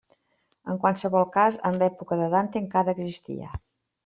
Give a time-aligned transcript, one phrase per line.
[0.71, 3.53] En qualsevol cas, en l'època de Dante encara existia.